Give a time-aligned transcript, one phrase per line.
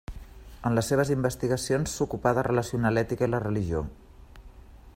[0.69, 3.83] En les seves investigacions s'ocupà de relacionar l'ètica i la religió.